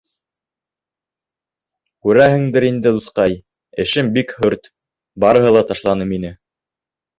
Күрәһеңдер 2.07 2.67
инде, 2.71 2.95
дуҫҡай, 2.97 3.37
эшем 3.85 4.11
бик 4.17 4.35
хөрт, 4.41 4.73
барыһы 5.27 5.55
ла 5.57 5.65
ташланы 5.75 6.11
мине. 6.17 6.35